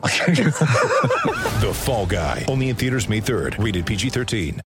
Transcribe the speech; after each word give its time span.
The 1.60 1.72
Fall 1.74 2.06
Guy. 2.06 2.44
Only 2.48 2.70
in 2.70 2.76
theaters 2.76 3.08
May 3.08 3.20
3rd. 3.20 3.62
Rated 3.62 3.86
PG-13. 3.86 4.60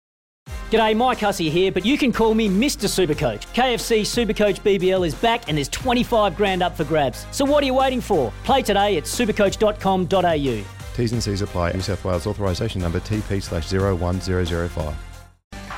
G'day, 0.70 0.96
Mike 0.96 1.18
Hussey 1.18 1.50
here, 1.50 1.72
but 1.72 1.84
you 1.84 1.98
can 1.98 2.12
call 2.12 2.32
me 2.32 2.48
Mr. 2.48 2.86
Supercoach. 2.88 3.42
KFC 3.54 4.02
Supercoach 4.02 4.60
BBL 4.60 5.04
is 5.04 5.16
back 5.16 5.48
and 5.48 5.56
there's 5.58 5.68
25 5.68 6.36
grand 6.36 6.62
up 6.62 6.76
for 6.76 6.84
grabs. 6.84 7.26
So 7.32 7.44
what 7.44 7.62
are 7.64 7.66
you 7.66 7.74
waiting 7.74 8.00
for? 8.00 8.32
Play 8.44 8.62
today 8.62 8.96
at 8.96 9.04
supercoach.com.au. 9.04 10.64
T's 10.94 11.12
and 11.12 11.22
C's 11.22 11.42
apply. 11.42 11.72
New 11.72 11.80
South 11.80 12.04
Wales 12.04 12.26
authorisation 12.26 12.80
number 12.80 13.00
TP 13.00 13.42
slash 13.42 13.72
01005. 13.72 15.09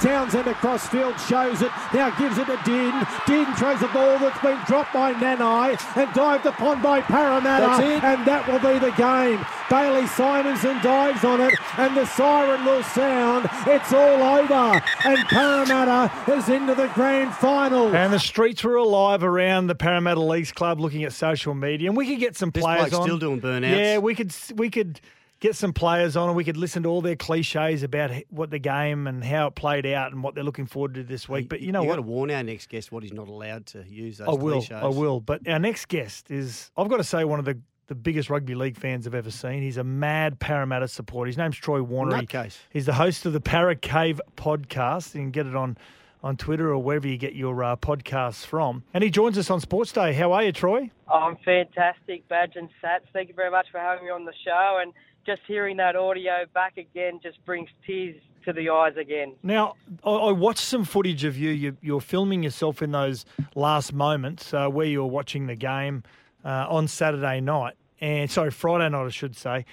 Townsend 0.02 0.48
across 0.48 0.86
field 0.88 1.18
shows 1.20 1.62
it, 1.62 1.70
now 1.94 2.10
gives 2.18 2.36
it 2.38 2.46
to 2.46 2.58
Din. 2.64 2.92
Din 3.26 3.46
throws 3.54 3.80
a 3.82 3.88
ball 3.88 4.18
that's 4.18 4.40
been 4.42 4.58
dropped 4.66 4.92
by 4.92 5.14
Nanai 5.14 5.78
and 5.96 6.12
dived 6.12 6.44
upon 6.46 6.82
by 6.82 7.00
Parramatta. 7.00 7.84
And 8.04 8.26
that 8.26 8.46
will 8.48 8.58
be 8.58 8.78
the 8.78 8.90
game. 8.96 9.44
Bailey 9.70 10.02
Simonsson 10.08 10.82
dives 10.82 11.24
on 11.24 11.40
it 11.40 11.54
and 11.78 11.96
the 11.96 12.04
siren 12.04 12.64
will 12.64 12.82
sound. 12.82 13.48
It's 13.66 13.92
all 13.92 14.22
over. 14.22 14.82
And 15.04 15.18
Parramatta 15.28 16.32
is 16.32 16.48
into 16.48 16.74
the 16.74 16.88
grand 16.94 17.32
final. 17.34 17.94
And 17.94 18.12
the 18.12 18.18
streets 18.18 18.64
were 18.64 18.76
alive 18.76 19.22
around 19.22 19.68
the 19.68 19.74
Parramatta 19.74 20.20
Leagues 20.20 20.52
Club 20.52 20.80
looking 20.80 21.04
at 21.04 21.12
social 21.12 21.54
media, 21.54 21.88
and 21.88 21.96
we 21.96 22.06
could 22.06 22.18
get 22.18 22.36
some 22.36 22.50
This 22.50 22.62
players 22.62 22.90
bloke's 22.90 22.94
on. 22.96 23.02
still 23.04 23.18
doing 23.18 23.40
burnouts. 23.40 23.70
Yeah, 23.78 23.98
we 23.98 24.14
could 24.14 24.34
we 24.56 24.68
could 24.68 25.00
get 25.42 25.56
some 25.56 25.72
players 25.72 26.16
on, 26.16 26.28
and 26.28 26.36
we 26.36 26.44
could 26.44 26.56
listen 26.56 26.84
to 26.84 26.88
all 26.88 27.02
their 27.02 27.16
cliches 27.16 27.82
about 27.82 28.12
what 28.30 28.50
the 28.50 28.60
game 28.60 29.08
and 29.08 29.24
how 29.24 29.48
it 29.48 29.56
played 29.56 29.84
out 29.84 30.12
and 30.12 30.22
what 30.22 30.36
they're 30.36 30.44
looking 30.44 30.66
forward 30.66 30.94
to 30.94 31.02
this 31.02 31.28
week. 31.28 31.48
But 31.48 31.60
you 31.60 31.72
know 31.72 31.82
you 31.82 31.88
what? 31.88 31.96
got 31.96 32.02
to 32.02 32.08
warn 32.08 32.30
our 32.30 32.44
next 32.44 32.68
guest 32.68 32.92
what 32.92 33.02
he's 33.02 33.12
not 33.12 33.26
allowed 33.26 33.66
to 33.66 33.84
use 33.86 34.18
those 34.18 34.28
I 34.28 34.30
will. 34.30 34.62
cliches. 34.62 34.70
I 34.70 34.86
will. 34.86 35.20
But 35.20 35.46
our 35.48 35.58
next 35.58 35.88
guest 35.88 36.30
is, 36.30 36.70
I've 36.76 36.88
got 36.88 36.98
to 36.98 37.04
say, 37.04 37.24
one 37.24 37.40
of 37.40 37.44
the, 37.44 37.58
the 37.88 37.96
biggest 37.96 38.30
rugby 38.30 38.54
league 38.54 38.78
fans 38.78 39.04
I've 39.04 39.16
ever 39.16 39.32
seen. 39.32 39.62
He's 39.62 39.78
a 39.78 39.84
mad 39.84 40.38
Parramatta 40.38 40.86
supporter. 40.86 41.26
His 41.26 41.36
name's 41.36 41.56
Troy 41.56 41.82
Warner. 41.82 42.22
Nutcase. 42.22 42.56
He's 42.70 42.86
the 42.86 42.94
host 42.94 43.26
of 43.26 43.32
the 43.32 43.40
Para 43.40 43.74
Cave 43.74 44.20
podcast. 44.36 45.14
You 45.14 45.22
can 45.22 45.32
get 45.32 45.46
it 45.46 45.56
on, 45.56 45.76
on 46.22 46.36
Twitter 46.36 46.70
or 46.70 46.78
wherever 46.78 47.08
you 47.08 47.16
get 47.16 47.34
your 47.34 47.62
uh, 47.64 47.76
podcasts 47.76 48.44
from. 48.46 48.84
And 48.94 49.02
he 49.02 49.10
joins 49.10 49.36
us 49.38 49.50
on 49.50 49.60
Sports 49.60 49.92
Day. 49.92 50.12
How 50.12 50.32
are 50.32 50.44
you, 50.44 50.52
Troy? 50.52 50.90
I'm 51.12 51.36
fantastic, 51.44 52.26
Badge 52.28 52.56
and 52.56 52.68
Sats. 52.82 53.06
Thank 53.12 53.28
you 53.28 53.34
very 53.34 53.50
much 53.50 53.66
for 53.72 53.78
having 53.78 54.04
me 54.04 54.10
on 54.10 54.24
the 54.24 54.32
show. 54.44 54.78
And 54.80 54.92
just 55.26 55.42
hearing 55.46 55.76
that 55.78 55.96
audio 55.96 56.44
back 56.54 56.76
again 56.76 57.20
just 57.22 57.44
brings 57.44 57.68
tears 57.86 58.16
to 58.44 58.52
the 58.52 58.70
eyes 58.70 58.96
again. 58.96 59.34
Now, 59.42 59.74
I, 60.04 60.32
watched 60.32 60.60
some 60.60 60.84
footage 60.84 61.24
of 61.24 61.36
you. 61.38 61.50
you. 61.50 61.76
You're 61.80 62.00
filming 62.00 62.42
yourself 62.42 62.82
in 62.82 62.92
those 62.92 63.24
last 63.54 63.92
moments 63.92 64.52
uh, 64.52 64.68
where 64.68 64.86
you 64.86 65.00
were 65.00 65.08
watching 65.08 65.46
the 65.46 65.54
game 65.54 66.02
uh, 66.44 66.66
on 66.68 66.88
Saturday 66.88 67.40
night, 67.40 67.74
and 68.00 68.28
sorry, 68.30 68.50
Friday 68.50 68.88
night, 68.88 69.06
I 69.06 69.10
should 69.10 69.36
say. 69.36 69.64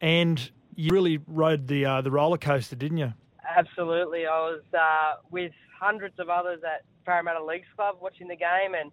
And 0.00 0.50
you 0.74 0.90
really 0.92 1.20
rode 1.26 1.68
the 1.68 1.84
uh, 1.84 2.00
the 2.00 2.10
roller 2.10 2.38
coaster, 2.38 2.76
didn't 2.76 2.98
you? 2.98 3.14
Absolutely. 3.56 4.26
I 4.26 4.38
was 4.38 4.62
uh, 4.74 5.20
with 5.30 5.52
hundreds 5.80 6.18
of 6.18 6.28
others 6.28 6.60
at 6.64 6.84
Parramatta 7.04 7.42
Leagues 7.42 7.66
Club 7.74 7.96
watching 8.00 8.28
the 8.28 8.36
game, 8.36 8.74
and 8.78 8.90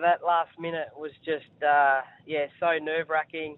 that 0.00 0.24
last 0.24 0.50
minute 0.58 0.88
was 0.96 1.12
just, 1.24 1.62
uh, 1.62 2.02
yeah, 2.26 2.46
so 2.60 2.78
nerve 2.82 3.08
wracking. 3.08 3.56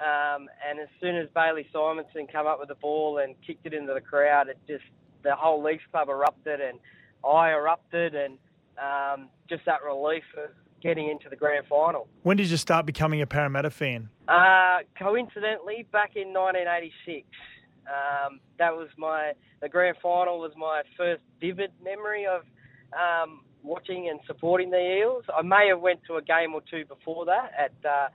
Um, 0.00 0.48
and 0.68 0.78
as 0.78 0.88
soon 1.00 1.16
as 1.16 1.28
Bailey 1.34 1.66
Simonsson 1.74 2.30
came 2.30 2.46
up 2.46 2.60
with 2.60 2.68
the 2.68 2.74
ball 2.74 3.18
and 3.18 3.34
kicked 3.46 3.64
it 3.64 3.72
into 3.72 3.94
the 3.94 4.00
crowd, 4.00 4.48
it 4.48 4.58
just 4.68 4.84
the 5.22 5.34
whole 5.34 5.62
leagues 5.62 5.82
club 5.90 6.08
erupted, 6.10 6.60
and 6.60 6.78
I 7.26 7.50
erupted, 7.50 8.14
and 8.14 8.38
um, 8.78 9.28
just 9.48 9.64
that 9.64 9.82
relief 9.82 10.24
of 10.36 10.50
getting 10.82 11.08
into 11.08 11.30
the 11.30 11.36
grand 11.36 11.66
final. 11.66 12.08
When 12.22 12.36
did 12.36 12.50
you 12.50 12.58
start 12.58 12.84
becoming 12.84 13.22
a 13.22 13.26
Parramatta 13.26 13.70
fan? 13.70 14.10
Uh, 14.28 14.78
coincidentally, 14.98 15.86
back 15.90 16.12
in 16.14 16.34
1986, 16.34 17.26
um, 17.88 18.40
that 18.58 18.74
was 18.74 18.88
my 18.98 19.32
the 19.60 19.68
grand 19.68 19.96
final 20.02 20.38
was 20.38 20.52
my 20.56 20.82
first 20.96 21.22
vivid 21.40 21.70
memory 21.82 22.26
of 22.26 22.42
um, 22.92 23.40
watching 23.62 24.08
and 24.08 24.20
supporting 24.26 24.70
the 24.70 24.98
Eels. 25.00 25.24
I 25.36 25.42
may 25.42 25.68
have 25.68 25.80
went 25.80 26.00
to 26.08 26.16
a 26.16 26.22
game 26.22 26.54
or 26.54 26.62
two 26.70 26.84
before 26.86 27.24
that 27.26 27.50
at 27.58 27.88
uh, 27.88 28.08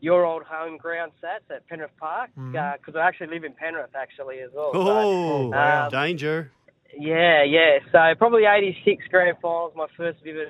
your 0.00 0.24
old 0.24 0.42
home 0.42 0.76
ground, 0.76 1.12
Sats 1.22 1.54
at 1.54 1.66
Penrith 1.68 1.90
Park, 1.98 2.30
because 2.36 2.94
I 2.96 3.00
actually 3.06 3.28
live 3.28 3.44
in 3.44 3.52
Penrith 3.52 3.94
actually 3.94 4.40
as 4.40 4.50
well. 4.54 4.72
So, 4.72 4.78
Oh, 4.80 5.48
wow. 5.48 5.88
danger. 5.88 6.52
yeah, 6.96 7.42
yeah. 7.44 7.78
So 7.92 7.98
probably 8.18 8.44
86 8.44 9.04
grand 9.10 9.36
finals, 9.40 9.72
my 9.76 9.86
first 9.96 10.18
vivid 10.22 10.48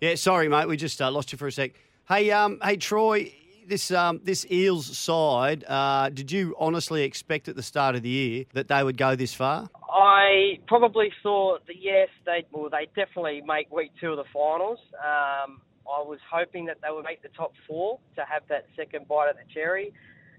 Yeah, 0.00 0.14
sorry, 0.16 0.48
mate. 0.48 0.68
We 0.68 0.76
just 0.76 1.00
uh, 1.00 1.10
lost 1.10 1.32
you 1.32 1.38
for 1.38 1.46
a 1.46 1.52
sec. 1.52 1.72
Hey, 2.08 2.30
um, 2.30 2.58
hey, 2.62 2.76
Troy. 2.76 3.32
This 3.68 3.90
um, 3.90 4.20
this 4.24 4.46
Eels 4.50 4.96
side. 4.96 5.62
Uh, 5.68 6.08
did 6.08 6.32
you 6.32 6.56
honestly 6.58 7.02
expect 7.02 7.48
at 7.48 7.56
the 7.56 7.62
start 7.62 7.96
of 7.96 8.02
the 8.02 8.08
year 8.08 8.46
that 8.54 8.68
they 8.68 8.82
would 8.82 8.96
go 8.96 9.14
this 9.14 9.34
far? 9.34 9.68
I 9.92 10.58
probably 10.66 11.12
thought 11.22 11.66
that 11.66 11.76
yes, 11.78 12.08
they 12.24 12.46
well 12.50 12.70
they 12.70 12.86
definitely 12.96 13.42
make 13.46 13.70
week 13.70 13.90
two 14.00 14.12
of 14.12 14.16
the 14.16 14.24
finals. 14.32 14.78
Um, 14.94 15.60
I 15.86 16.00
was 16.00 16.18
hoping 16.32 16.64
that 16.64 16.78
they 16.80 16.88
would 16.90 17.04
make 17.04 17.20
the 17.20 17.28
top 17.28 17.52
four 17.66 17.98
to 18.16 18.24
have 18.24 18.40
that 18.48 18.64
second 18.74 19.06
bite 19.06 19.28
at 19.28 19.36
the 19.36 19.52
cherry. 19.52 19.92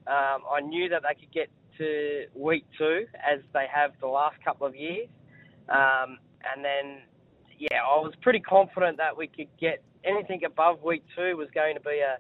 Um, 0.07 0.41
I 0.51 0.61
knew 0.61 0.90
that 0.90 1.03
they 1.03 1.13
could 1.13 1.31
get 1.31 1.50
to 1.78 2.25
week 2.34 2.66
two 2.79 3.06
as 3.16 3.41
they 3.53 3.67
have 3.72 3.91
the 4.01 4.07
last 4.07 4.44
couple 4.44 4.66
of 4.66 4.75
years, 4.75 5.07
um, 5.69 6.17
and 6.51 6.66
then 6.66 7.01
yeah, 7.59 7.78
I 7.84 8.00
was 8.00 8.13
pretty 8.23 8.40
confident 8.40 8.97
that 8.97 9.16
we 9.16 9.28
could 9.28 9.56
get 9.59 9.84
anything 10.03 10.44
above 10.46 10.81
week 10.81 11.03
two 11.16 11.38
was 11.38 11.50
going 11.53 11.75
to 11.75 11.81
be 11.81 12.00
a 12.00 12.17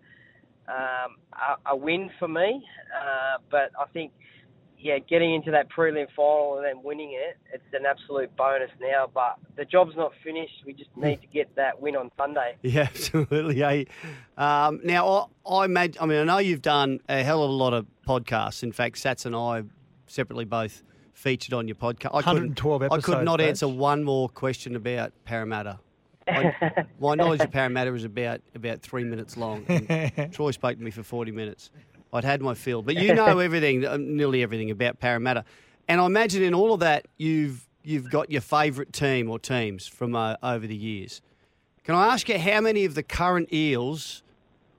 um, 0.69 1.17
a, 1.33 1.71
a 1.71 1.75
win 1.75 2.09
for 2.19 2.27
me. 2.27 2.63
Uh, 2.95 3.37
but 3.49 3.71
I 3.79 3.85
think 3.91 4.11
yeah, 4.81 4.97
getting 4.99 5.33
into 5.35 5.51
that 5.51 5.67
prelim 5.69 6.07
final 6.15 6.55
and 6.57 6.65
then 6.65 6.81
winning 6.83 7.11
it, 7.11 7.37
it's 7.53 7.63
an 7.73 7.85
absolute 7.85 8.33
bonus 8.37 8.69
now. 8.79 9.09
But 9.13 9.35
the 9.57 9.65
job's 9.65 9.95
not 9.97 10.13
finished. 10.23 10.53
We 10.65 10.71
just 10.73 10.89
need 10.95 11.19
to 11.19 11.27
get 11.27 11.53
that 11.57 11.81
win 11.81 11.95
on 11.97 12.09
Sunday. 12.17 12.55
Yeah, 12.61 12.83
absolutely. 12.83 13.57
Yeah. 13.57 13.83
Um, 14.37 14.79
now, 14.83 15.29
I, 15.45 15.51
I 15.53 15.65
imagine. 15.65 16.01
I 16.01 16.05
mean, 16.05 16.19
I 16.19 16.23
know 16.23 16.37
you've 16.37 16.61
done 16.61 16.99
a 17.09 17.23
hell 17.23 17.43
of 17.43 17.49
a 17.49 17.53
lot 17.53 17.73
of 17.73 17.87
podcasts. 18.07 18.63
In 18.63 18.71
fact, 18.71 18.95
Sats 18.97 19.25
and 19.25 19.35
I 19.35 19.63
separately 20.07 20.45
both 20.45 20.81
featured 21.13 21.53
on 21.53 21.67
your 21.67 21.75
podcast. 21.75 22.11
I 22.13 22.21
couldn't- 22.21 22.57
112 22.63 22.83
I 22.83 22.99
could 22.99 23.25
not 23.25 23.39
Badge. 23.39 23.49
answer 23.49 23.67
one 23.67 24.05
more 24.05 24.29
question 24.29 24.77
about 24.77 25.11
Parramatta. 25.25 25.79
My, 26.31 26.85
my 26.99 27.15
knowledge 27.15 27.41
of 27.41 27.51
Parramatta 27.51 27.93
is 27.93 28.03
about 28.03 28.41
about 28.55 28.81
three 28.81 29.03
minutes 29.03 29.37
long. 29.37 29.65
and 29.67 30.31
Troy 30.33 30.51
spoke 30.51 30.77
to 30.77 30.83
me 30.83 30.91
for 30.91 31.03
forty 31.03 31.31
minutes. 31.31 31.71
I'd 32.11 32.23
had 32.23 32.41
my 32.41 32.53
fill, 32.55 32.81
but 32.81 32.95
you 32.95 33.13
know 33.13 33.39
everything, 33.39 33.85
uh, 33.85 33.97
nearly 33.97 34.41
everything 34.41 34.71
about 34.71 34.99
Parramatta, 34.99 35.45
and 35.87 36.01
I 36.01 36.05
imagine 36.05 36.41
in 36.43 36.53
all 36.53 36.73
of 36.73 36.79
that 36.79 37.07
you've 37.17 37.67
you've 37.83 38.09
got 38.09 38.31
your 38.31 38.41
favourite 38.41 38.93
team 38.93 39.29
or 39.29 39.39
teams 39.39 39.87
from 39.87 40.15
uh, 40.15 40.35
over 40.41 40.65
the 40.65 40.75
years. 40.75 41.21
Can 41.83 41.95
I 41.95 42.13
ask 42.13 42.29
you 42.29 42.37
how 42.37 42.61
many 42.61 42.85
of 42.85 42.95
the 42.95 43.03
current 43.03 43.51
Eels 43.53 44.21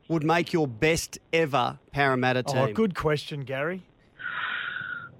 would 0.08 0.24
make 0.24 0.52
your 0.52 0.66
best 0.68 1.18
ever 1.32 1.78
Parramatta 1.92 2.42
team? 2.42 2.56
Oh, 2.56 2.72
good 2.72 2.94
question, 2.94 3.42
Gary. 3.42 3.82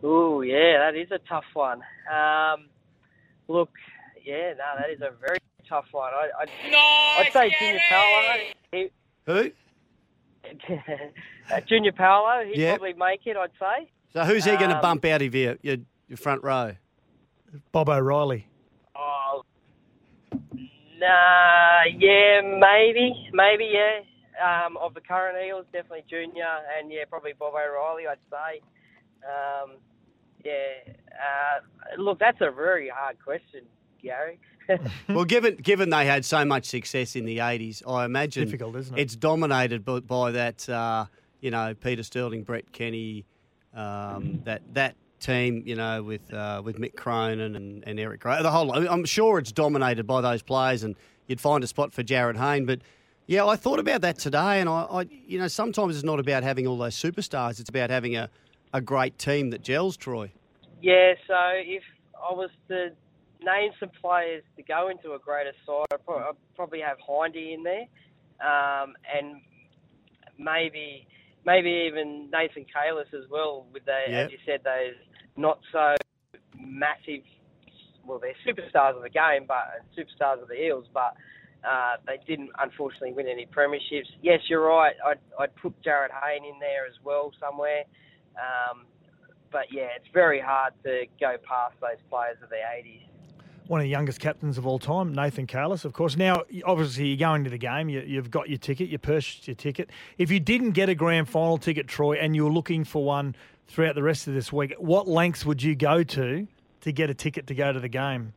Oh 0.02 0.40
yeah, 0.40 0.78
that 0.78 0.96
is 0.96 1.10
a 1.10 1.18
tough 1.28 1.44
one. 1.52 1.82
Um, 2.12 2.66
look, 3.48 3.70
yeah, 4.24 4.54
no, 4.56 4.80
that 4.80 4.90
is 4.90 5.00
a 5.00 5.10
very 5.20 5.38
tough 5.70 5.86
one. 5.92 6.12
I, 6.12 6.28
I'd, 6.42 6.50
I'd 7.26 7.32
say 7.32 7.54
Junior 7.58 7.80
Paulo. 7.88 8.36
He, 8.72 8.90
Who? 9.26 9.50
uh, 11.54 11.60
Junior 11.62 11.92
Paulo, 11.92 12.44
he'd 12.44 12.58
Yep. 12.58 12.78
probably 12.78 12.92
make 12.94 13.26
it. 13.26 13.36
I'd 13.36 13.50
say. 13.58 13.90
So 14.12 14.24
who's 14.24 14.44
he 14.44 14.56
going 14.56 14.70
to 14.70 14.76
Um, 14.76 14.82
bump 14.82 15.04
out 15.06 15.22
of 15.22 15.34
your, 15.34 15.56
your 15.62 15.76
your 16.08 16.16
front 16.18 16.42
row? 16.42 16.72
Bob 17.72 17.88
O'Reilly. 17.88 18.46
Oh, 18.96 19.42
nah, 20.98 21.82
yeah, 21.98 22.40
maybe, 22.42 23.28
maybe, 23.32 23.70
yeah. 23.72 24.00
Um, 24.40 24.76
of 24.78 24.94
the 24.94 25.00
current 25.00 25.36
Eels, 25.46 25.66
definitely 25.72 26.04
Junior, 26.08 26.46
and 26.78 26.90
yeah, 26.90 27.04
probably 27.08 27.32
Bob 27.38 27.54
O'Reilly. 27.54 28.04
I'd 28.06 28.18
say. 28.30 28.60
Um, 29.24 29.72
yeah. 30.44 30.94
Uh, 31.12 32.00
look, 32.02 32.18
that's 32.18 32.40
a 32.40 32.50
very 32.50 32.88
hard 32.88 33.16
question, 33.22 33.62
Gary. 34.02 34.38
well, 35.08 35.24
given 35.24 35.56
given 35.56 35.90
they 35.90 36.06
had 36.06 36.24
so 36.24 36.44
much 36.44 36.66
success 36.66 37.16
in 37.16 37.24
the 37.24 37.38
'80s, 37.38 37.82
I 37.88 38.04
imagine 38.04 38.44
Difficult, 38.44 38.76
isn't 38.76 38.98
it? 38.98 39.02
it's 39.02 39.16
dominated 39.16 39.84
by, 39.84 40.00
by 40.00 40.30
that 40.32 40.68
uh, 40.68 41.06
you 41.40 41.50
know 41.50 41.74
Peter 41.74 42.02
Sterling, 42.02 42.42
Brett 42.42 42.72
Kenny, 42.72 43.24
um, 43.74 44.40
that 44.44 44.62
that 44.74 44.96
team, 45.20 45.62
you 45.66 45.76
know, 45.76 46.02
with 46.02 46.32
uh, 46.32 46.62
with 46.64 46.78
Mick 46.78 46.96
Cronin 46.96 47.54
and, 47.54 47.84
and 47.86 48.00
Eric 48.00 48.22
Grothe. 48.22 48.42
The 48.42 48.50
whole, 48.50 48.72
I'm 48.72 49.04
sure 49.04 49.38
it's 49.38 49.52
dominated 49.52 50.06
by 50.06 50.20
those 50.20 50.42
players, 50.42 50.82
and 50.82 50.96
you'd 51.28 51.40
find 51.40 51.62
a 51.62 51.66
spot 51.66 51.92
for 51.92 52.02
Jarryd 52.02 52.36
Hayne. 52.36 52.66
But 52.66 52.80
yeah, 53.26 53.46
I 53.46 53.56
thought 53.56 53.78
about 53.78 54.00
that 54.00 54.18
today, 54.18 54.60
and 54.60 54.68
I, 54.68 54.82
I 54.82 55.06
you 55.26 55.38
know, 55.38 55.48
sometimes 55.48 55.94
it's 55.94 56.04
not 56.04 56.18
about 56.18 56.42
having 56.42 56.66
all 56.66 56.78
those 56.78 56.96
superstars; 56.96 57.60
it's 57.60 57.70
about 57.70 57.90
having 57.90 58.16
a, 58.16 58.28
a 58.72 58.80
great 58.80 59.18
team 59.18 59.50
that 59.50 59.62
gels. 59.62 59.96
Troy. 59.96 60.32
Yeah, 60.82 61.14
so 61.26 61.36
if 61.54 61.82
I 62.16 62.32
was 62.32 62.50
to 62.68 62.90
name 63.44 63.72
some 63.78 63.90
players 64.00 64.42
to 64.56 64.62
go 64.62 64.88
into 64.88 65.12
a 65.12 65.18
greater 65.18 65.52
side, 65.66 65.86
I'd 65.92 66.34
probably 66.56 66.80
have 66.80 66.98
Hindy 67.06 67.54
in 67.54 67.62
there, 67.62 67.86
um, 68.40 68.94
and 69.12 69.40
maybe 70.38 71.06
maybe 71.44 71.86
even 71.88 72.28
Nathan 72.30 72.66
Cayless 72.66 73.12
as 73.14 73.28
well. 73.30 73.66
With 73.72 73.84
the, 73.86 73.98
Yep. 74.08 74.26
as 74.26 74.32
you 74.32 74.38
said, 74.44 74.60
those 74.64 74.94
not 75.36 75.58
so 75.72 75.96
massive. 76.58 77.22
Well, 78.04 78.18
they're 78.18 78.34
superstars 78.46 78.96
of 78.96 79.02
the 79.02 79.10
game, 79.10 79.44
but 79.46 79.84
superstars 79.96 80.42
of 80.42 80.48
the 80.48 80.60
Eels, 80.60 80.86
but 80.92 81.14
uh, 81.64 81.96
they 82.06 82.18
didn't 82.26 82.50
unfortunately 82.58 83.12
win 83.12 83.28
any 83.28 83.46
premierships. 83.46 84.08
Yes, 84.22 84.40
you're 84.48 84.66
right. 84.66 84.94
I'd, 85.06 85.18
I'd 85.38 85.54
put 85.56 85.80
Jarryd 85.82 86.08
Hayne 86.10 86.44
in 86.44 86.58
there 86.58 86.86
as 86.86 86.94
well 87.04 87.32
somewhere. 87.38 87.84
Um, 88.36 88.86
but 89.52 89.66
yeah, 89.72 89.88
it's 89.96 90.08
very 90.14 90.40
hard 90.40 90.72
to 90.84 91.04
go 91.20 91.36
past 91.46 91.74
those 91.80 92.00
players 92.08 92.36
of 92.42 92.48
the 92.48 92.56
80s. 92.56 93.02
One 93.70 93.78
of 93.78 93.84
the 93.84 93.90
youngest 93.90 94.18
captains 94.18 94.58
of 94.58 94.66
all 94.66 94.80
time, 94.80 95.14
Nathan 95.14 95.46
Cayless, 95.46 95.84
of 95.84 95.92
course. 95.92 96.16
Now, 96.16 96.42
obviously, 96.64 97.06
you're 97.06 97.16
going 97.18 97.44
to 97.44 97.50
the 97.50 97.56
game. 97.56 97.88
You, 97.88 98.00
you've 98.00 98.28
got 98.28 98.48
your 98.48 98.58
ticket. 98.58 98.88
You 98.88 98.98
purchased 98.98 99.46
your 99.46 99.54
ticket. 99.54 99.90
If 100.18 100.28
you 100.28 100.40
didn't 100.40 100.72
get 100.72 100.88
a 100.88 100.94
grand 100.96 101.28
final 101.28 101.56
ticket, 101.56 101.86
Troy, 101.86 102.16
and 102.16 102.34
you're 102.34 102.50
looking 102.50 102.82
for 102.82 103.04
one 103.04 103.36
throughout 103.68 103.94
the 103.94 104.02
rest 104.02 104.26
of 104.26 104.34
this 104.34 104.52
week, 104.52 104.74
what 104.78 105.06
lengths 105.06 105.46
would 105.46 105.62
you 105.62 105.76
go 105.76 106.02
to 106.02 106.48
to 106.80 106.92
get 106.92 107.10
a 107.10 107.14
ticket 107.14 107.46
to 107.46 107.54
go 107.54 107.72
to 107.72 107.78
the 107.78 107.86
game? 107.88 108.32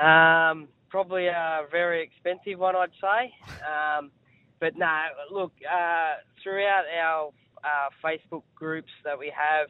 Um, 0.00 0.68
probably 0.88 1.26
a 1.26 1.62
very 1.68 2.00
expensive 2.04 2.60
one, 2.60 2.76
I'd 2.76 2.90
say. 3.00 3.34
Um, 3.66 4.12
but 4.60 4.76
no, 4.76 5.06
look, 5.32 5.50
uh, 5.68 6.14
throughout 6.40 6.84
our 6.96 7.32
uh, 7.64 7.88
Facebook 8.04 8.44
groups 8.54 8.92
that 9.02 9.18
we 9.18 9.32
have, 9.36 9.66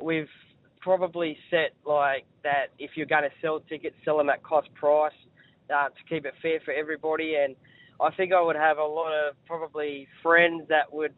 we've 0.00 0.30
probably 0.84 1.36
set 1.50 1.72
like 1.86 2.26
that 2.44 2.66
if 2.78 2.90
you're 2.94 3.06
going 3.06 3.22
to 3.22 3.30
sell 3.40 3.58
tickets, 3.60 3.96
sell 4.04 4.18
them 4.18 4.28
at 4.28 4.42
cost 4.42 4.72
price 4.74 5.14
uh, 5.74 5.88
to 5.88 6.04
keep 6.08 6.26
it 6.26 6.34
fair 6.42 6.60
for 6.62 6.72
everybody. 6.72 7.36
And 7.36 7.56
I 8.00 8.10
think 8.14 8.32
I 8.34 8.40
would 8.40 8.54
have 8.54 8.76
a 8.76 8.84
lot 8.84 9.12
of 9.12 9.34
probably 9.46 10.06
friends 10.22 10.64
that 10.68 10.92
would 10.92 11.14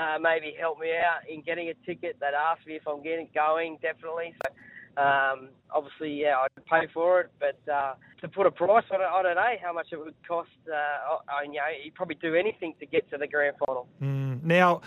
uh, 0.00 0.18
maybe 0.20 0.56
help 0.58 0.80
me 0.80 0.92
out 0.96 1.28
in 1.28 1.42
getting 1.42 1.68
a 1.68 1.74
ticket 1.86 2.16
that 2.20 2.32
ask 2.32 2.66
me 2.66 2.76
if 2.76 2.88
I'm 2.88 3.02
getting 3.02 3.28
going, 3.34 3.78
definitely. 3.82 4.34
So, 4.42 5.02
um, 5.02 5.48
obviously, 5.70 6.22
yeah, 6.22 6.36
I'd 6.42 6.64
pay 6.64 6.90
for 6.92 7.20
it, 7.20 7.30
but 7.38 7.72
uh, 7.72 7.94
to 8.22 8.28
put 8.28 8.46
a 8.46 8.50
price 8.50 8.84
on 8.90 9.00
it, 9.02 9.04
I 9.04 9.22
don't 9.22 9.36
know 9.36 9.54
how 9.62 9.72
much 9.74 9.88
it 9.92 9.98
would 9.98 10.14
cost. 10.26 10.48
Uh, 10.66 10.74
I, 11.28 11.42
you 11.44 11.52
know, 11.52 11.60
you'd 11.84 11.94
probably 11.94 12.16
do 12.16 12.34
anything 12.34 12.74
to 12.80 12.86
get 12.86 13.08
to 13.10 13.18
the 13.18 13.26
grand 13.26 13.56
final. 13.66 13.86
Mm. 14.02 14.42
Now, 14.42 14.80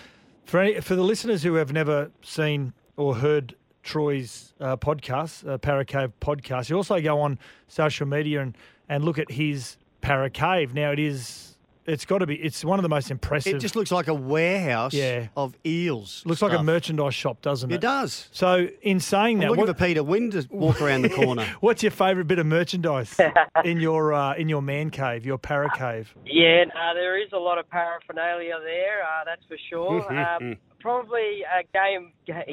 for 0.45 0.59
any, 0.59 0.81
for 0.81 0.95
the 0.95 1.03
listeners 1.03 1.44
who 1.44 1.56
have 1.56 1.71
never 1.71 2.12
seen 2.21 2.74
or 2.97 3.15
heard 3.15 3.56
Troy's 3.83 4.53
uh, 4.59 4.77
podcast, 4.77 5.47
uh, 5.47 5.57
Paracave 5.57 6.13
podcast, 6.21 6.69
you 6.69 6.75
also 6.75 7.00
go 7.01 7.19
on 7.19 7.38
social 7.68 8.07
media 8.07 8.41
and, 8.41 8.57
and 8.89 9.03
look 9.03 9.19
at 9.19 9.30
his 9.30 9.77
Paracave. 10.01 10.74
Now, 10.74 10.91
it 10.91 11.00
is, 11.00 11.52
it's 11.85 12.06
got 12.06 12.19
to 12.19 12.25
be, 12.25 12.35
it's 12.35 12.63
one 12.63 12.80
of 12.80 12.83
the 12.83 12.89
most 12.89 13.12
impressive. 13.12 13.56
It 13.56 13.59
just 13.59 13.75
looks 13.75 13.91
like 13.91 14.07
a 14.07 14.13
warehouse 14.13 14.94
Yeah. 14.94 15.27
of 15.35 15.56
eels. 15.65 16.24
looks 16.25 16.41
like 16.41 16.53
a 16.53 16.63
merchandise 16.63 17.15
shop, 17.15 17.41
doesn't 17.41 17.71
it? 17.71 17.75
It 17.75 17.81
does. 17.81 18.30
So, 18.31 18.68
in 18.81 19.00
saying 19.00 19.38
I'm 19.38 19.41
that, 19.41 19.50
looking 19.50 19.65
what- 19.68 19.77
for 19.77 19.85
Peter 19.85 20.03
Wynn 20.03 20.31
to 20.31 20.47
walk 20.50 20.81
around 20.81 21.01
the 21.03 21.09
corner. 21.09 21.45
what's 21.59 21.83
your 21.83 21.91
favourite 21.91 22.27
bit 22.27 22.39
of 22.39 22.45
merchandise 22.45 23.19
in 23.65 23.80
your 23.80 24.13
uh, 24.13 24.33
in 24.35 24.50
your 24.50 24.62
man 24.62 24.89
cave, 24.89 25.25
your 25.25 25.38
para 25.38 25.69
cave? 25.75 26.13
Yeah, 26.25 26.65
no, 26.65 26.94
there 26.94 27.21
is 27.21 27.31
a 27.33 27.38
lot 27.39 27.57
of 27.57 27.69
paraphernalia 27.69 28.59
there, 28.63 29.03
uh, 29.03 29.24
that's 29.25 29.44
for 29.47 29.57
sure. 29.69 30.12
um, 30.41 30.57
probably 30.79 31.44
a 31.44 31.63
game, 31.74 32.12
yeah, 32.25 32.44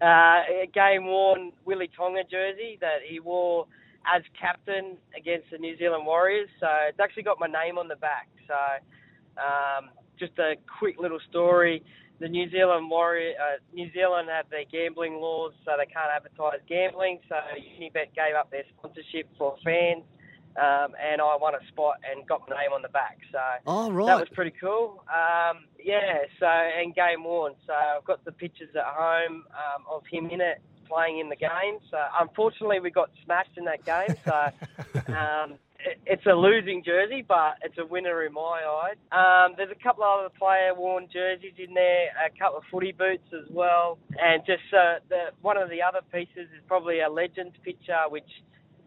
uh, 0.00 0.42
a 0.62 0.68
game 0.72 1.06
worn 1.06 1.52
Willie 1.64 1.90
Tonga 1.96 2.22
jersey 2.30 2.78
that 2.80 2.98
he 3.08 3.20
wore 3.20 3.66
as 4.06 4.22
captain 4.38 4.96
against 5.16 5.50
the 5.50 5.58
New 5.58 5.76
Zealand 5.78 6.06
Warriors. 6.06 6.48
So 6.60 6.68
it's 6.88 7.00
actually 7.00 7.22
got 7.22 7.38
my 7.38 7.46
name 7.46 7.78
on 7.78 7.88
the 7.88 7.96
back. 7.96 8.28
So 8.46 8.54
um, 9.40 9.90
just 10.18 10.38
a 10.38 10.54
quick 10.78 10.96
little 10.98 11.20
story. 11.30 11.82
The 12.20 12.28
New 12.28 12.48
Zealand 12.50 12.88
Warrior, 12.88 13.32
uh, 13.40 13.58
New 13.74 13.90
Zealand 13.92 14.28
have 14.30 14.48
their 14.50 14.64
gambling 14.70 15.14
laws, 15.14 15.52
so 15.64 15.72
they 15.76 15.86
can't 15.86 16.10
advertise 16.14 16.60
gambling. 16.68 17.18
So 17.28 17.34
Unibet 17.34 18.14
gave 18.14 18.36
up 18.38 18.50
their 18.50 18.62
sponsorship 18.78 19.28
for 19.36 19.56
fans, 19.64 20.04
um, 20.56 20.94
and 21.02 21.20
I 21.20 21.36
won 21.40 21.54
a 21.56 21.66
spot 21.68 21.96
and 22.08 22.26
got 22.28 22.48
my 22.48 22.62
name 22.62 22.72
on 22.72 22.82
the 22.82 22.90
back. 22.90 23.18
So 23.32 23.40
Oh, 23.66 23.90
right. 23.90 24.06
that 24.06 24.20
was 24.20 24.28
pretty 24.34 24.52
cool. 24.60 25.02
Um, 25.08 25.64
yeah, 25.82 26.18
so 26.38 26.46
and 26.46 26.94
game 26.94 27.24
worn. 27.24 27.54
So 27.66 27.72
I've 27.72 28.04
got 28.04 28.24
the 28.24 28.32
pictures 28.32 28.68
at 28.76 28.84
home 28.84 29.44
um, 29.50 29.82
of 29.90 30.02
him 30.08 30.30
in 30.30 30.40
it 30.40 30.62
playing 30.92 31.18
in 31.18 31.28
the 31.28 31.36
game. 31.36 31.78
So 31.90 31.98
unfortunately, 32.20 32.80
we 32.80 32.90
got 32.90 33.10
smashed 33.24 33.56
in 33.56 33.64
that 33.64 33.84
game. 33.84 34.16
So 34.24 34.32
um, 35.14 35.54
it, 35.80 35.98
it's 36.06 36.26
a 36.26 36.34
losing 36.34 36.82
jersey, 36.84 37.24
but 37.26 37.56
it's 37.62 37.78
a 37.78 37.86
winner 37.86 38.24
in 38.24 38.32
my 38.32 38.60
eyes. 38.84 38.96
Um, 39.10 39.54
there's 39.56 39.70
a 39.70 39.82
couple 39.82 40.04
of 40.04 40.20
other 40.20 40.34
player 40.38 40.74
worn 40.74 41.08
jerseys 41.12 41.54
in 41.58 41.74
there, 41.74 42.08
a 42.24 42.30
couple 42.38 42.58
of 42.58 42.64
footy 42.70 42.92
boots 42.92 43.28
as 43.32 43.48
well, 43.50 43.98
and 44.20 44.42
just 44.46 44.62
uh, 44.72 44.96
the 45.08 45.30
one 45.40 45.56
of 45.56 45.70
the 45.70 45.82
other 45.82 46.00
pieces 46.12 46.48
is 46.54 46.62
probably 46.66 47.00
a 47.00 47.08
legends 47.08 47.56
picture, 47.64 47.98
which 48.08 48.30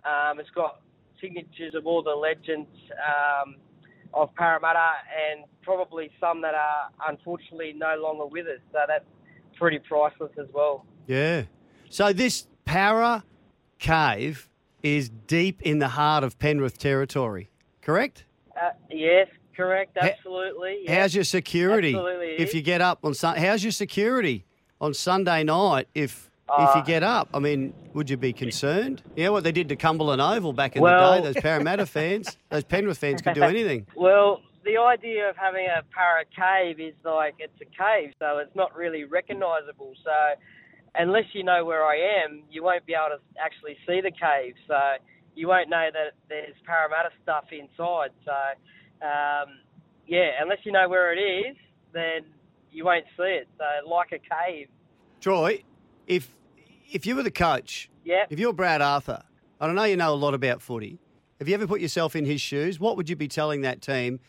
um, 0.05 0.37
has 0.37 0.47
got 0.53 0.81
signatures 1.21 1.73
of 1.75 1.85
all 1.87 2.03
the 2.03 2.15
legends. 2.15 2.69
Um, 2.93 3.55
of 4.13 4.33
Parramatta 4.35 4.91
and 5.11 5.43
probably 5.61 6.09
some 6.21 6.41
that 6.41 6.53
are 6.55 6.89
unfortunately 7.09 7.73
no 7.75 7.97
longer 8.01 8.25
with 8.25 8.47
us. 8.47 8.61
So 8.71 8.79
that's 8.87 9.03
pretty 9.57 9.79
priceless 9.79 10.31
as 10.39 10.47
well. 10.53 10.85
Yeah. 11.05 11.43
So 11.89 12.13
this 12.13 12.47
para 12.65 13.23
cave 13.79 14.49
is 14.83 15.09
deep 15.09 15.61
in 15.61 15.79
the 15.79 15.89
heart 15.89 16.23
of 16.23 16.37
Penrith 16.39 16.77
territory, 16.77 17.49
correct? 17.81 18.25
Uh, 18.59 18.69
yes, 18.89 19.27
correct, 19.55 19.97
absolutely. 19.97 20.79
yes. 20.83 20.97
How's 20.97 21.15
your 21.15 21.23
security 21.23 21.95
Absolutely 21.95 22.27
if 22.39 22.53
you 22.53 22.61
get 22.61 22.81
up 22.81 22.99
on 23.03 23.13
Sun? 23.13 23.37
How's 23.37 23.63
your 23.63 23.71
security 23.71 24.45
on 24.81 24.93
Sunday 24.93 25.43
night 25.43 25.87
if 25.95 26.29
if 26.47 26.75
you 26.75 26.81
Uh, 26.81 26.85
get 26.85 27.01
up? 27.01 27.29
I 27.33 27.39
mean, 27.39 27.73
would 27.93 28.07
you 28.09 28.17
be 28.17 28.31
concerned? 28.31 29.01
You 29.15 29.25
know 29.25 29.31
what 29.31 29.43
they 29.43 29.51
did 29.51 29.67
to 29.69 29.75
Cumberland 29.75 30.21
Oval 30.21 30.53
back 30.53 30.75
in 30.75 30.81
Well- 30.83 31.15
the 31.15 31.21
day? 31.21 31.33
Those 31.33 31.41
Parramatta 31.41 31.85
fans, 31.87 32.37
those 32.49 32.63
Penrith 32.63 32.99
fans 32.99 33.21
could 33.21 33.33
do 33.33 33.41
anything. 33.55 33.87
Well, 33.95 34.41
the 34.63 34.77
idea 34.77 35.27
of 35.29 35.35
having 35.37 35.65
a 35.67 35.81
para 35.91 36.23
cave 36.35 36.79
is 36.79 36.93
like 37.03 37.35
it's 37.39 37.59
a 37.61 37.65
cave, 37.65 38.13
so 38.19 38.37
it's 38.37 38.55
not 38.55 38.75
really 38.75 39.03
recognisable. 39.05 39.93
So 40.03 40.11
unless 40.97 41.25
you 41.33 41.43
know 41.43 41.65
where 41.65 41.83
I 41.83 42.23
am, 42.25 42.43
you 42.49 42.63
won't 42.63 42.85
be 42.85 42.93
able 42.93 43.17
to 43.17 43.41
actually 43.41 43.77
see 43.87 44.01
the 44.01 44.11
cave. 44.11 44.55
So 44.67 44.77
you 45.35 45.47
won't 45.47 45.69
know 45.69 45.89
that 45.91 46.13
there's 46.29 46.55
Parramatta 46.65 47.09
stuff 47.23 47.45
inside. 47.51 48.11
So 48.23 49.05
um, 49.05 49.59
yeah, 50.07 50.31
unless 50.41 50.59
you 50.63 50.71
know 50.71 50.87
where 50.87 51.13
it 51.13 51.19
is, 51.19 51.55
then 51.93 52.21
you 52.71 52.85
won't 52.85 53.05
see 53.17 53.23
it. 53.23 53.47
So 53.57 53.89
like 53.89 54.11
a 54.11 54.19
cave. 54.19 54.67
Troy, 55.21 55.63
if 56.07 56.35
if 56.91 57.05
you 57.05 57.15
were 57.15 57.23
the 57.23 57.31
coach, 57.31 57.89
yeah. 58.03 58.25
if 58.29 58.39
you're 58.39 58.53
Brad 58.53 58.81
Arthur, 58.81 59.23
I 59.59 59.67
don't 59.67 59.75
know 59.75 59.83
you 59.83 59.97
know 59.97 60.13
a 60.13 60.15
lot 60.15 60.33
about 60.33 60.61
footy, 60.61 60.99
have 61.39 61.47
you 61.47 61.55
ever 61.55 61.67
put 61.67 61.81
yourself 61.81 62.15
in 62.15 62.25
his 62.25 62.41
shoes? 62.41 62.79
What 62.79 62.97
would 62.97 63.09
you 63.09 63.15
be 63.15 63.27
telling 63.27 63.61
that 63.61 63.81
team? 63.81 64.19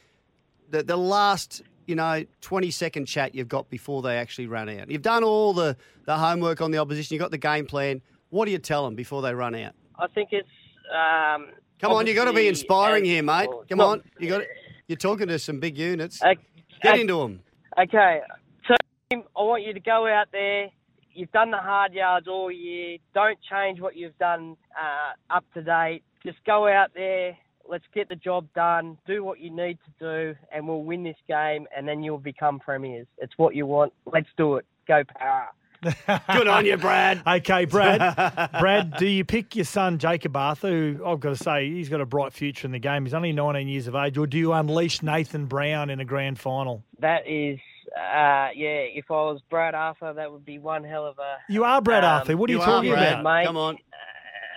The 0.71 0.83
the 0.83 0.97
last 0.97 1.63
you 1.87 1.95
know 1.95 2.25
twenty 2.41 2.71
second 2.71 3.07
chat 3.07 3.35
you've 3.35 3.49
got 3.49 3.69
before 3.71 4.03
they 4.03 4.17
actually 4.17 4.47
run 4.47 4.69
out. 4.69 4.91
You've 4.91 5.03
done 5.03 5.25
all 5.25 5.53
the 5.53 5.77
the 6.05 6.17
homework 6.17 6.61
on 6.61 6.71
the 6.71 6.79
opposition. 6.79 7.15
You've 7.15 7.23
got 7.23 7.31
the 7.31 7.39
game 7.39 7.67
plan. 7.67 8.03
What 8.31 8.45
do 8.47 8.51
you 8.51 8.59
tell 8.59 8.85
them 8.85 8.95
before 8.95 9.23
they 9.23 9.35
run 9.35 9.55
out? 9.55 9.73
I 9.99 10.07
think 10.09 10.31
it's. 10.33 10.49
Um, 10.93 11.49
Come 11.79 11.93
on, 11.93 12.07
you've 12.07 12.17
got 12.17 12.25
to 12.25 12.33
be 12.33 12.49
inspiring 12.49 13.05
here, 13.05 13.23
mate. 13.23 13.49
Come 13.69 13.81
on, 13.81 14.03
you 14.19 14.29
got. 14.29 14.43
You're 14.89 14.97
talking 14.97 15.29
to 15.29 15.39
some 15.39 15.59
big 15.59 15.77
units. 15.77 16.23
Okay, 16.23 16.41
Get 16.83 16.93
okay. 16.93 17.01
into 17.01 17.19
them. 17.19 17.41
Okay, 17.79 18.21
so 18.67 18.75
I 19.11 19.43
want 19.43 19.65
you 19.65 19.75
to 19.75 19.81
go 19.81 20.07
out 20.07 20.29
there. 20.33 20.69
You've 21.13 21.33
done 21.33 21.51
the 21.51 21.59
hard 21.59 21.93
yards 21.93 22.29
all 22.29 22.53
year. 22.53 22.99
Don't 23.15 23.39
change 23.51 23.81
what 23.81 23.97
you've 23.97 24.17
done 24.19 24.57
uh, 24.81 25.35
up 25.35 25.45
to 25.55 25.63
date. 25.63 26.03
Just 26.25 26.39
go 26.45 26.69
out 26.69 26.91
there. 26.95 27.37
Let's 27.69 27.85
get 27.95 28.09
the 28.09 28.17
job 28.17 28.47
done. 28.55 28.99
Do 29.07 29.25
what 29.25 29.41
you 29.41 29.51
need 29.51 29.79
to 29.85 29.91
do, 30.33 30.39
and 30.53 30.67
we'll 30.69 30.83
win 30.83 31.03
this 31.03 31.17
game. 31.29 31.67
And 31.77 31.87
then 31.87 32.03
you'll 32.03 32.19
become 32.19 32.59
premiers. 32.59 33.07
It's 33.19 33.33
what 33.37 33.55
you 33.55 33.67
want. 33.67 33.93
Let's 34.13 34.29
do 34.37 34.57
it. 34.57 34.67
Go 34.87 35.03
Para. 35.19 35.49
Good 36.33 36.49
on 36.49 36.65
you, 36.65 36.77
Brad. 36.77 37.23
Okay, 37.27 37.65
Brad. 37.67 38.51
Brad, 38.61 38.97
do 38.97 39.07
you 39.07 39.25
pick 39.25 39.55
your 39.55 39.65
son 39.65 39.99
Jacob 39.99 40.37
Arthur, 40.37 40.69
who 40.69 41.03
I've 41.07 41.21
got 41.21 41.31
to 41.31 41.37
say 41.37 41.69
he's 41.71 41.89
got 41.89 42.01
a 42.01 42.07
bright 42.07 42.33
future 42.33 42.67
in 42.67 42.73
the 42.73 42.79
game? 42.79 43.05
He's 43.05 43.15
only 43.15 43.33
19 43.33 43.69
years 43.69 43.87
of 43.87 43.95
age, 43.95 44.17
or 44.17 44.27
do 44.27 44.39
you 44.39 44.53
unleash 44.53 45.03
Nathan 45.03 45.47
Brown 45.47 45.91
in 45.91 46.01
a 46.01 46.05
grand 46.05 46.39
final? 46.39 46.83
That 47.01 47.27
is 47.29 47.59
Uh, 47.95 48.49
yeah, 48.55 48.89
if 48.95 49.11
I 49.11 49.15
was 49.15 49.41
Brad 49.51 49.75
Arthur, 49.75 50.13
that 50.15 50.33
would 50.33 50.45
be 50.45 50.59
one 50.59 50.83
hell 50.83 51.07
of 51.07 51.19
a. 51.19 51.37
You 51.53 51.65
are 51.65 51.81
Brad 51.83 52.05
um, 52.05 52.11
Arthur. 52.21 52.37
What 52.37 52.49
are 52.49 52.53
you, 52.53 52.59
you 52.59 52.63
are, 52.63 52.67
talking 52.67 52.91
Brad. 52.91 53.21
about? 53.21 53.25
mate. 53.25 53.47
Come 53.47 53.57
on. 53.57 53.77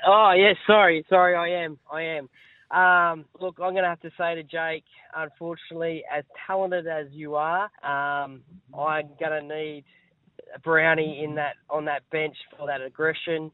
Oh, 0.07 0.31
yes, 0.35 0.55
sorry, 0.65 1.05
sorry, 1.09 1.35
I 1.35 1.63
am, 1.63 1.77
I 1.91 2.01
am. 2.01 2.29
Um, 2.71 3.25
look, 3.41 3.57
I'm 3.61 3.73
going 3.73 3.83
to 3.83 3.89
have 3.89 4.01
to 4.01 4.11
say 4.17 4.35
to 4.35 4.43
Jake, 4.43 4.83
unfortunately, 5.15 6.03
as 6.15 6.23
talented 6.45 6.85
as 6.85 7.07
you 7.11 7.35
are, 7.35 7.63
um, 7.83 8.41
I'm 8.77 9.09
going 9.19 9.31
to 9.31 9.41
need 9.41 9.85
Brownie 10.63 11.23
in 11.23 11.35
that 11.35 11.55
on 11.69 11.85
that 11.85 12.07
bench 12.11 12.35
for 12.57 12.67
that 12.67 12.81
aggression. 12.81 13.51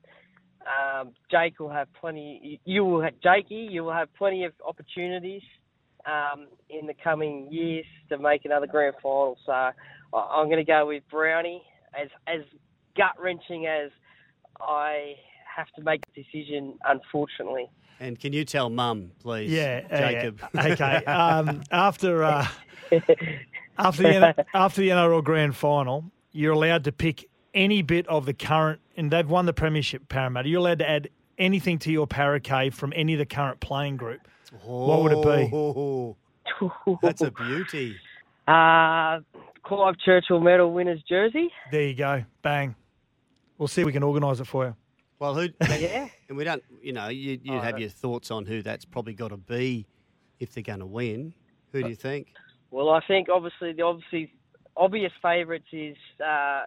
Um, 0.66 1.12
Jake 1.32 1.60
will 1.60 1.70
have 1.70 1.88
plenty. 2.00 2.60
You 2.66 2.84
will 2.84 3.02
have 3.02 3.14
Jakey. 3.22 3.68
You 3.72 3.84
will 3.86 3.94
have 3.94 4.14
plenty 4.16 4.44
of 4.44 4.54
opportunities 4.68 5.44
um, 6.06 6.48
in 6.70 6.86
the 6.88 6.94
coming 7.04 7.48
years 7.52 7.86
to 8.10 8.18
make 8.18 8.46
another 8.46 8.68
grand 8.68 8.96
final. 9.02 9.38
So 9.46 9.52
I'm 9.52 10.48
going 10.48 10.58
to 10.58 10.64
go 10.64 10.88
with 10.88 11.04
Brownie. 11.10 11.62
As 11.98 12.10
as 12.28 12.42
gut 12.98 13.14
wrenching 13.18 13.68
as 13.68 13.92
I 14.60 15.14
have 15.56 15.68
to 15.78 15.84
make 15.84 16.02
a 16.10 16.22
decision, 16.22 16.78
unfortunately. 16.84 17.70
And 18.00 18.20
can 18.20 18.34
you 18.34 18.46
tell 18.46 18.70
Mum, 18.70 19.12
please? 19.20 19.52
Yeah, 19.52 19.82
uh, 19.92 19.96
yeah. 19.96 20.12
Jacob. 20.12 20.42
Okay. 20.56 21.06
Um, 21.06 21.64
after 21.72 22.24
uh, 22.24 22.48
after 23.78 24.04
the 24.04 24.46
after 24.54 24.82
the 24.82 24.90
NRL 24.90 25.24
Grand 25.24 25.56
Final, 25.56 26.06
you're 26.32 26.54
allowed 26.54 26.84
to 26.86 26.92
pick 26.92 27.30
any 27.54 27.82
bit 27.82 28.08
of 28.08 28.26
the 28.26 28.34
current, 28.34 28.82
and 28.98 29.12
they've 29.12 29.30
won 29.30 29.46
the 29.46 29.54
premiership. 29.54 30.10
Parramatta. 30.10 30.50
You're 30.50 30.60
allowed 30.60 30.80
to 30.80 30.90
add 30.90 31.10
anything 31.38 31.80
to 31.80 31.92
your 31.92 32.08
Paracave 32.08 32.74
from 32.74 32.94
any 32.96 33.14
of 33.14 33.20
the 33.20 33.26
current 33.26 33.60
playing 33.60 33.98
group. 33.98 34.22
What 34.64 35.04
would 35.04 35.12
it 35.14 35.24
be? 35.24 35.56
Oh, 35.56 36.16
That's 37.02 37.22
a 37.22 37.32
beauty. 37.32 37.96
Uh, 38.48 39.22
Clive 39.64 39.96
Churchill 40.06 40.40
medal 40.40 40.72
winner's 40.72 41.02
jersey. 41.10 41.50
There 41.72 41.82
you 41.82 41.96
go. 41.96 42.26
Bang. 42.44 42.76
We'll 43.58 43.68
see 43.68 43.82
if 43.82 43.88
we 43.88 43.92
can 43.92 44.04
organise 44.04 44.40
it 44.40 44.46
for 44.46 44.66
you. 44.66 44.76
Well, 45.20 45.34
who? 45.36 45.48
Yeah. 45.80 46.08
And 46.28 46.38
we 46.38 46.44
don't, 46.44 46.64
you 46.82 46.92
know, 46.94 47.08
you 47.10 47.40
you 47.44 47.60
have 47.60 47.80
your 47.80 47.90
thoughts 47.90 48.32
on 48.32 48.46
who 48.46 48.62
that's 48.62 48.84
probably 48.86 49.14
got 49.14 49.30
to 49.30 49.38
be 49.38 49.86
if 50.40 50.54
they're 50.54 50.64
going 50.64 50.80
to 50.80 50.86
win. 50.86 51.34
Who 51.72 51.84
do 51.84 51.90
you 51.90 51.96
think? 51.96 52.28
Well, 52.72 52.90
I 52.90 53.02
think 53.08 53.30
obviously 53.30 53.74
the 53.74 53.84
obviously 53.84 54.34
obvious 54.76 55.12
favourites 55.22 55.68
is 55.72 55.96
uh, 56.26 56.64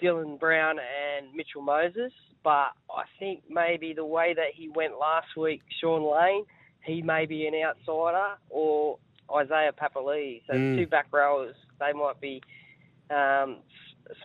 Dylan 0.00 0.40
Brown 0.40 0.76
and 0.78 1.26
Mitchell 1.34 1.62
Moses, 1.62 2.12
but 2.42 2.70
I 2.90 3.04
think 3.18 3.42
maybe 3.50 3.92
the 3.92 4.04
way 4.04 4.32
that 4.34 4.54
he 4.54 4.68
went 4.70 4.98
last 4.98 5.36
week, 5.36 5.60
Shaun 5.80 6.02
Lane, 6.02 6.44
he 6.84 7.02
may 7.02 7.26
be 7.26 7.46
an 7.46 7.54
outsider, 7.54 8.34
or 8.48 8.98
Isaiah 9.34 9.72
Papali'i. 9.72 10.42
So 10.46 10.54
Mm. 10.54 10.76
two 10.78 10.86
back 10.86 11.06
rowers, 11.12 11.54
they 11.78 11.92
might 11.92 12.20
be 12.20 12.42
um, 13.10 13.58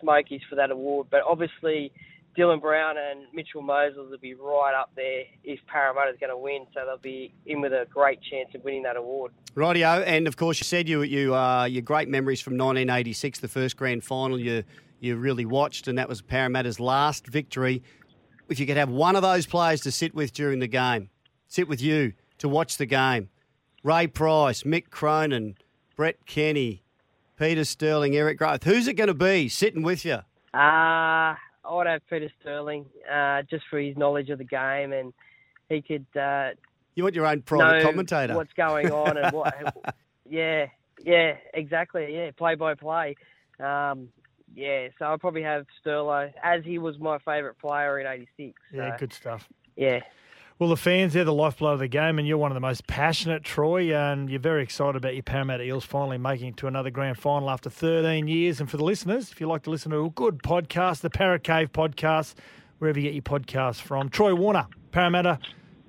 smokies 0.00 0.40
for 0.48 0.56
that 0.56 0.70
award. 0.70 1.08
But 1.10 1.20
obviously, 1.28 1.92
Dylan 2.36 2.60
Brown 2.60 2.96
and 2.98 3.22
Mitchell 3.32 3.62
Moses 3.62 3.98
will 4.10 4.18
be 4.18 4.34
right 4.34 4.74
up 4.78 4.90
there 4.94 5.22
if 5.44 5.58
Parramatta's 5.66 6.16
going 6.20 6.30
to 6.30 6.38
win. 6.38 6.66
So 6.72 6.80
they'll 6.86 6.98
be 6.98 7.34
in 7.46 7.60
with 7.60 7.72
a 7.72 7.86
great 7.92 8.20
chance 8.30 8.48
of 8.54 8.62
winning 8.64 8.82
that 8.84 8.96
award. 8.96 9.32
Rightio, 9.54 10.04
and 10.06 10.26
of 10.28 10.36
course 10.36 10.60
you 10.60 10.64
said 10.64 10.88
you 10.88 11.02
you 11.02 11.34
uh, 11.34 11.64
your 11.64 11.82
great 11.82 12.08
memories 12.08 12.40
from 12.40 12.52
1986, 12.54 13.40
the 13.40 13.48
first 13.48 13.76
grand 13.76 14.04
final 14.04 14.38
you 14.38 14.64
you 15.00 15.16
really 15.16 15.44
watched, 15.44 15.88
and 15.88 15.98
that 15.98 16.08
was 16.08 16.22
Parramatta's 16.22 16.80
last 16.80 17.26
victory. 17.26 17.82
If 18.48 18.58
you 18.58 18.66
could 18.66 18.76
have 18.76 18.88
one 18.88 19.14
of 19.16 19.22
those 19.22 19.46
players 19.46 19.80
to 19.82 19.92
sit 19.92 20.14
with 20.14 20.32
during 20.32 20.58
the 20.58 20.66
game, 20.66 21.10
sit 21.46 21.68
with 21.68 21.80
you 21.80 22.14
to 22.38 22.48
watch 22.48 22.78
the 22.78 22.86
game, 22.86 23.28
Ray 23.82 24.06
Price, 24.06 24.62
Mick 24.62 24.90
Cronin, 24.90 25.56
Brett 25.96 26.24
Kenny, 26.26 26.82
Peter 27.36 27.64
Sterling, 27.64 28.16
Eric 28.16 28.38
Grothe, 28.38 28.64
who's 28.64 28.88
it 28.88 28.94
going 28.94 29.08
to 29.08 29.14
be 29.14 29.48
sitting 29.48 29.82
with 29.82 30.04
you? 30.04 30.18
Uh, 30.54 31.34
I'd 31.68 31.86
have 31.86 32.02
Peter 32.08 32.30
Sterling, 32.40 32.86
uh, 33.10 33.42
just 33.42 33.64
for 33.70 33.78
his 33.78 33.96
knowledge 33.96 34.30
of 34.30 34.38
the 34.38 34.44
game, 34.44 34.92
and 34.92 35.12
he 35.68 35.82
could 35.82 36.06
uh, 36.18 36.50
You 36.94 37.02
want 37.02 37.14
your 37.14 37.26
own 37.26 37.42
private 37.42 37.82
commentator? 37.82 38.34
what's 38.34 38.52
going 38.54 38.90
on 38.90 39.16
and 39.16 39.32
what. 39.32 39.54
yeah, 40.28 40.66
yeah, 41.04 41.36
exactly. 41.54 42.14
Yeah, 42.14 42.30
play 42.36 42.54
by 42.54 42.74
play. 42.74 43.16
Um, 43.60 44.08
yeah, 44.54 44.88
so 44.98 45.04
I'll 45.04 45.18
probably 45.18 45.42
have 45.42 45.66
Sterlo 45.84 46.32
as 46.42 46.64
he 46.64 46.78
was 46.78 46.98
my 46.98 47.18
favourite 47.18 47.58
player 47.58 47.98
in 48.00 48.06
'86. 48.06 48.60
Yeah, 48.72 48.96
good 48.96 49.12
stuff. 49.12 49.48
Yeah. 49.76 50.00
Well, 50.58 50.70
the 50.70 50.76
fans, 50.76 51.12
they're 51.12 51.22
the 51.22 51.32
lifeblood 51.32 51.74
of 51.74 51.78
the 51.78 51.86
game, 51.86 52.18
and 52.18 52.26
you're 52.26 52.36
one 52.36 52.50
of 52.50 52.56
the 52.56 52.60
most 52.60 52.88
passionate, 52.88 53.44
Troy, 53.44 53.94
and 53.94 54.28
you're 54.28 54.40
very 54.40 54.64
excited 54.64 54.96
about 54.96 55.14
your 55.14 55.22
Parramatta 55.22 55.62
Eels 55.62 55.84
finally 55.84 56.18
making 56.18 56.48
it 56.48 56.56
to 56.56 56.66
another 56.66 56.90
grand 56.90 57.16
final 57.16 57.48
after 57.48 57.70
13 57.70 58.26
years. 58.26 58.58
And 58.58 58.68
for 58.68 58.76
the 58.76 58.82
listeners, 58.82 59.30
if 59.30 59.40
you 59.40 59.46
like 59.46 59.62
to 59.62 59.70
listen 59.70 59.92
to 59.92 60.04
a 60.04 60.10
good 60.10 60.42
podcast, 60.42 61.02
the 61.02 61.10
Para 61.10 61.38
Cave 61.38 61.72
podcast, 61.72 62.34
wherever 62.78 62.98
you 62.98 63.04
get 63.04 63.14
your 63.14 63.22
podcasts 63.22 63.80
from. 63.80 64.08
Troy 64.08 64.34
Warner, 64.34 64.66
Parramatta 64.90 65.38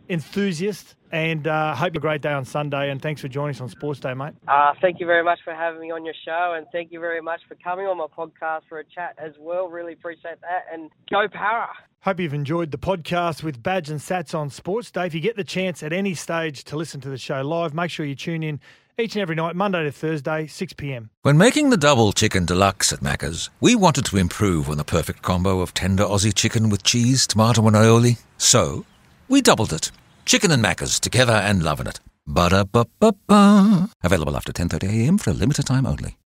enthusiast, 0.08 0.96
and 1.12 1.48
uh, 1.48 1.74
hope 1.74 1.80
you 1.80 1.86
have 1.86 1.96
a 1.96 2.00
great 2.00 2.22
day 2.22 2.34
on 2.34 2.46
Sunday, 2.46 2.92
and 2.92 3.02
thanks 3.02 3.22
for 3.22 3.28
joining 3.28 3.56
us 3.56 3.62
on 3.62 3.70
Sports 3.70 4.00
Day, 4.00 4.14
mate. 4.14 4.36
Uh, 4.48 4.74
thank 4.82 5.00
you 5.00 5.08
very 5.08 5.24
much 5.24 5.40
for 5.44 5.56
having 5.56 5.82
me 5.82 5.90
on 5.90 6.06
your 6.06 6.14
show, 6.24 6.54
and 6.56 6.68
thank 6.72 6.92
you 6.92 7.00
very 7.00 7.22
much 7.22 7.42
for 7.48 7.56
coming 7.56 7.88
on 7.88 7.98
my 7.98 8.06
podcast 8.06 8.62
for 8.70 8.78
a 8.78 8.84
chat 8.86 9.16
as 9.18 9.34
well. 9.40 9.68
Really 9.68 9.94
appreciate 9.94 10.42
that, 10.42 10.66
and 10.72 10.92
go 11.10 11.28
Para! 11.28 11.70
Hope 12.04 12.22
you've 12.22 12.34
enjoyed 12.34 12.72
the 12.72 12.78
podcast 12.78 13.44
with 13.44 13.62
Badge 13.62 13.90
and 13.90 14.00
Sats 14.00 14.34
on 14.34 14.50
Sports 14.50 14.90
Day. 14.90 15.06
If 15.06 15.14
you 15.14 15.20
get 15.20 15.36
the 15.36 15.44
chance 15.44 15.84
at 15.84 15.92
any 15.92 16.14
stage 16.14 16.64
to 16.64 16.78
listen 16.78 17.02
to 17.02 17.10
the 17.10 17.18
show 17.18 17.42
live, 17.42 17.74
make 17.74 17.92
sure 17.92 18.06
you 18.06 18.16
tune 18.16 18.42
in 18.42 18.62
each 18.98 19.18
and 19.18 19.22
every 19.22 19.36
night, 19.36 19.54
Monday 19.54 19.84
to 19.84 19.92
Thursday, 19.92 20.48
6 20.48 20.74
p.m. 20.74 21.10
When 21.24 21.38
making 21.38 21.72
the 21.72 21.78
double 21.78 22.14
chicken 22.14 22.46
deluxe 22.46 22.94
at 22.94 23.02
Macca's, 23.02 23.50
we 23.60 23.76
wanted 23.76 24.06
to 24.06 24.16
improve 24.16 24.70
on 24.70 24.78
the 24.78 24.86
perfect 24.86 25.24
combo 25.24 25.60
of 25.60 25.74
tender 25.74 26.06
Aussie 26.06 26.34
chicken 26.34 26.70
with 26.70 26.84
cheese, 26.84 27.28
tomato, 27.28 27.68
and 27.68 27.76
aioli. 27.76 28.18
So, 28.38 28.86
we 29.28 29.42
doubled 29.42 29.74
it. 29.74 29.92
Chicken 30.24 30.52
and 30.52 30.64
Macca's 30.64 31.02
together 31.02 31.34
and 31.34 31.64
loving 31.64 31.88
it. 31.88 32.00
Ba-da-ba-ba-ba. 32.26 33.90
Available 34.02 34.38
after 34.38 34.54
10.30am 34.54 35.20
for 35.20 35.32
a 35.32 35.34
limited 35.34 35.66
time 35.66 35.86
only. 35.86 36.16